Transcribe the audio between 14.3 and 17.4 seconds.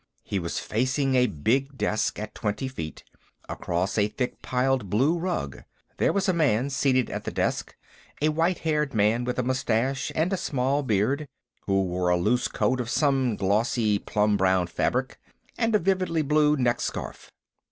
brown fabric, and a vividly blue neck scarf.